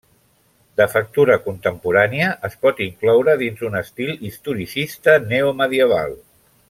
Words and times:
De 0.79 0.85
factura 0.93 1.35
contemporània, 1.47 2.31
es 2.49 2.55
pot 2.67 2.81
incloure 2.87 3.37
dins 3.43 3.61
un 3.69 3.79
estil 3.83 4.11
historicista 4.31 5.17
neomedieval. 5.35 6.19